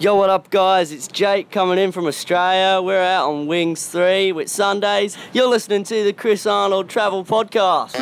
[0.00, 0.92] Yo, what up, guys?
[0.92, 2.80] It's Jake coming in from Australia.
[2.80, 5.18] We're out on Wings 3 Whitsundays.
[5.34, 7.94] You're listening to the Chris Arnold Travel Podcast.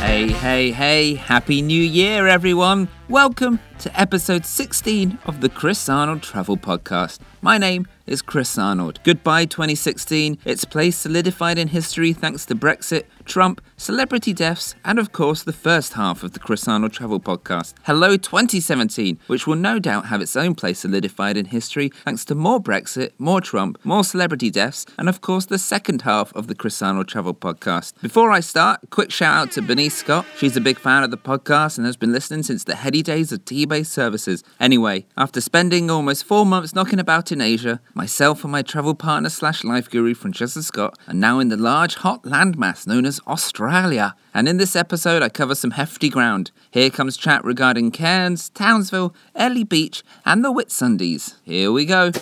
[0.00, 2.88] Hey, hey, hey, Happy New Year, everyone!
[3.08, 7.20] Welcome to episode 16 of the Chris Arnold Travel Podcast.
[7.40, 8.98] My name is Chris Arnold.
[9.04, 10.38] Goodbye 2016.
[10.44, 15.52] Its place solidified in history thanks to Brexit, Trump, celebrity deaths, and of course the
[15.52, 17.74] first half of the Chris Arnold Travel Podcast.
[17.84, 22.34] Hello 2017, which will no doubt have its own place solidified in history thanks to
[22.34, 26.54] more Brexit, more Trump, more celebrity deaths, and of course the second half of the
[26.54, 27.92] Chris Arnold Travel Podcast.
[28.02, 30.26] Before I start, quick shout out to Bernice Scott.
[30.38, 33.32] She's a big fan of the podcast and has been listening since the heady days
[33.32, 34.42] of T-based services.
[34.60, 39.28] Anyway, after spending almost four months knocking about in Asia, myself and my travel partner
[39.28, 44.14] slash life guru Francesca Scott are now in the large hot landmass known as Australia.
[44.34, 46.50] And in this episode, I cover some hefty ground.
[46.70, 51.34] Here comes chat regarding Cairns, Townsville, Airlie Beach, and the Whitsundays.
[51.44, 52.12] Here we go.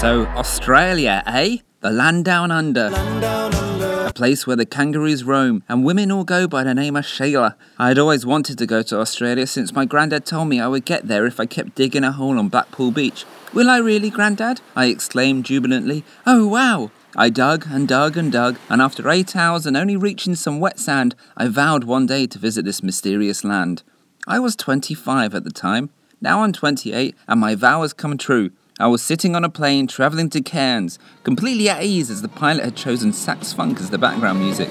[0.00, 1.56] So, Australia, eh?
[1.80, 2.92] The land down under.
[2.94, 7.56] A place where the kangaroos roam and women all go by the name of Sheila.
[7.80, 10.84] I had always wanted to go to Australia since my granddad told me I would
[10.84, 13.24] get there if I kept digging a hole on Blackpool Beach.
[13.52, 14.60] Will I really, granddad?
[14.76, 16.04] I exclaimed jubilantly.
[16.24, 16.92] Oh, wow!
[17.16, 20.78] I dug and dug and dug, and after eight hours and only reaching some wet
[20.78, 23.82] sand, I vowed one day to visit this mysterious land.
[24.28, 25.90] I was 25 at the time.
[26.20, 28.52] Now I'm 28, and my vow has come true.
[28.80, 32.64] I was sitting on a plane travelling to Cairns, completely at ease as the pilot
[32.64, 34.68] had chosen sax funk as the background music.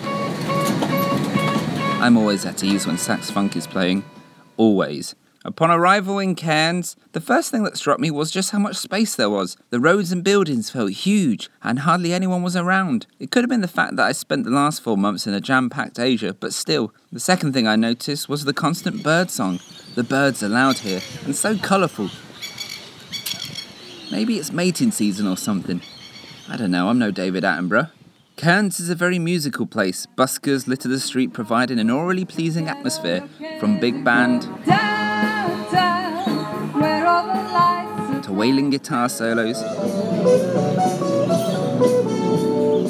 [2.02, 4.06] I'm always at ease when sax funk is playing.
[4.56, 5.14] Always.
[5.44, 9.14] Upon arrival in Cairns, the first thing that struck me was just how much space
[9.14, 9.58] there was.
[9.72, 13.08] The roads and buildings felt huge, and hardly anyone was around.
[13.20, 15.42] It could have been the fact that I spent the last four months in a
[15.42, 16.94] jam packed Asia, but still.
[17.12, 19.60] The second thing I noticed was the constant bird song.
[19.96, 22.10] The birds are loud here, and so colourful.
[24.12, 25.82] Maybe it's mating season or something.
[26.50, 27.92] I don't know, I'm no David Attenborough.
[28.38, 30.08] Cairns is a very musical place.
[30.18, 33.28] Buskers litter the street, providing an orally pleasing atmosphere
[33.60, 34.44] from big band
[38.24, 39.60] to wailing guitar solos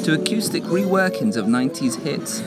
[0.04, 2.40] to acoustic reworkings of 90s hits.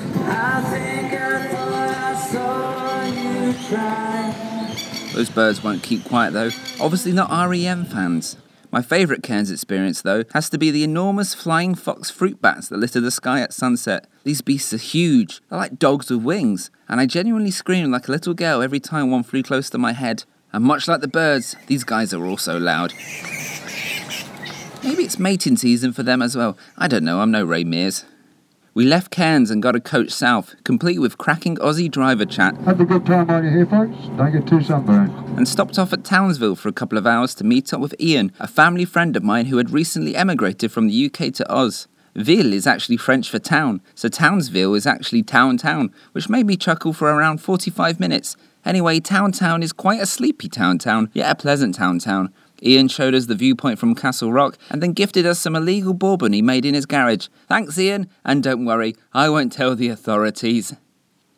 [5.13, 6.51] Those birds won't keep quiet though.
[6.79, 8.37] Obviously, not REM fans.
[8.71, 12.77] My favourite Cairns experience, though, has to be the enormous flying fox fruit bats that
[12.77, 14.07] litter the sky at sunset.
[14.23, 18.11] These beasts are huge, they're like dogs with wings, and I genuinely screamed like a
[18.11, 20.23] little girl every time one flew close to my head.
[20.53, 22.93] And much like the birds, these guys are also loud.
[24.83, 26.57] Maybe it's mating season for them as well.
[26.77, 28.05] I don't know, I'm no Ray Mears.
[28.73, 32.79] We left Cairns and got a coach south, complete with cracking Aussie driver chat, Have
[32.79, 33.97] a good time while you're here, folks.
[34.15, 35.11] Don't get too sunburned.
[35.37, 38.31] and stopped off at Townsville for a couple of hours to meet up with Ian,
[38.39, 41.89] a family friend of mine who had recently emigrated from the UK to Oz.
[42.15, 46.55] Ville is actually French for town, so Townsville is actually town town, which made me
[46.55, 48.37] chuckle for around 45 minutes.
[48.63, 52.31] Anyway, Town Town is quite a sleepy town town, yet a pleasant town town.
[52.63, 56.33] Ian showed us the viewpoint from Castle Rock and then gifted us some illegal bourbon
[56.33, 57.27] he made in his garage.
[57.47, 60.75] Thanks, Ian, and don't worry, I won't tell the authorities.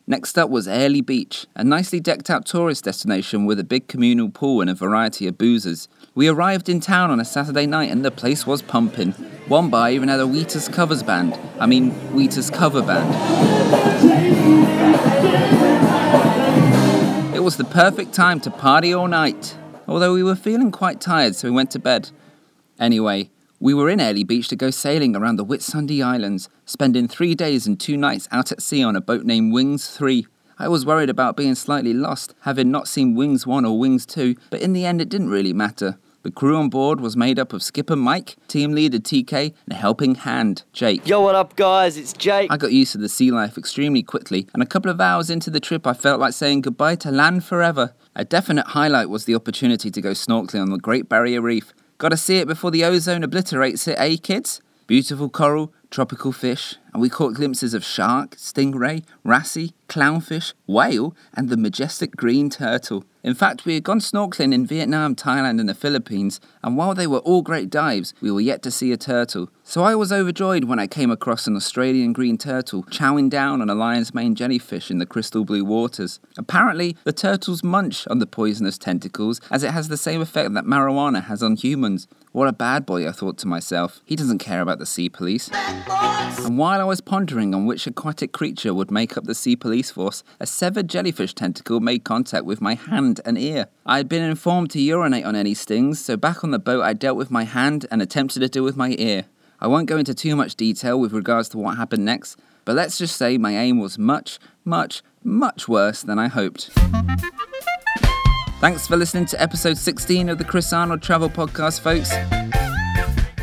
[0.06, 4.29] Next up was Airlie Beach, a nicely decked out tourist destination with a big communal
[4.29, 5.88] pool and a variety of boozers.
[6.13, 9.13] We arrived in town on a Saturday night and the place was pumping.
[9.47, 11.39] One bar even had a Wheatus covers band.
[11.57, 13.13] I mean, Wheatus cover band.
[17.33, 19.56] It was the perfect time to party all night,
[19.93, 22.09] although we were feeling quite tired, so we went to bed.
[22.79, 27.35] Anyway, we were in Airlie Beach to go sailing around the Whitsunday Islands, spending three
[27.35, 30.25] days and two nights out at sea on a boat named Wings 3.
[30.57, 34.35] I was worried about being slightly lost, having not seen Wings 1 or Wings 2,
[34.50, 36.00] but in the end it didn't really matter.
[36.23, 39.75] The crew on board was made up of skipper Mike, team leader TK, and a
[39.75, 41.05] helping hand, Jake.
[41.05, 41.97] Yo, what up, guys?
[41.97, 42.49] It's Jake.
[42.49, 45.49] I got used to the sea life extremely quickly, and a couple of hours into
[45.49, 47.93] the trip, I felt like saying goodbye to land forever.
[48.15, 51.73] A definite highlight was the opportunity to go snorkeling on the Great Barrier Reef.
[51.97, 54.61] Gotta see it before the ozone obliterates it, eh, kids?
[54.87, 61.50] Beautiful coral, tropical fish, and we caught glimpses of shark, stingray, wrasse, clownfish, whale, and
[61.50, 63.06] the majestic green turtle.
[63.24, 67.06] In fact, we had gone snorkeling in Vietnam, Thailand, and the Philippines, and while they
[67.06, 69.50] were all great dives, we were yet to see a turtle.
[69.63, 73.69] So I was overjoyed when I came across an Australian green turtle chowing down on
[73.69, 76.19] a lion's mane jellyfish in the crystal blue waters.
[76.38, 80.66] Apparently, the turtles munch on the poisonous tentacles, as it has the same effect that
[80.66, 82.07] marijuana has on humans.
[82.34, 84.01] What a bad boy, I thought to myself.
[84.06, 85.51] He doesn't care about the sea police.
[85.88, 89.91] And while I was pondering on which aquatic creature would make up the sea police
[89.91, 93.68] force, a severed jellyfish tentacle made contact with my hand and ear.
[93.85, 96.94] I had been informed to urinate on any stings, so back on the boat I
[96.94, 99.25] dealt with my hand and attempted to deal with my ear.
[99.59, 102.97] I won't go into too much detail with regards to what happened next, but let's
[102.97, 106.71] just say my aim was much, much, much worse than I hoped.
[108.59, 112.12] Thanks for listening to episode 16 of the Chris Arnold Travel Podcast, folks.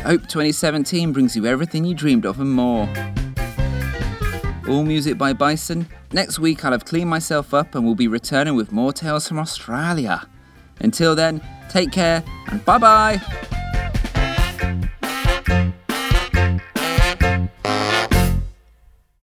[0.03, 2.89] Hope 2017 brings you everything you dreamed of and more.
[4.67, 5.87] All music by Bison.
[6.11, 9.37] Next week, I'll have cleaned myself up and we'll be returning with more tales from
[9.37, 10.27] Australia.
[10.79, 11.39] Until then,
[11.69, 13.60] take care and bye bye.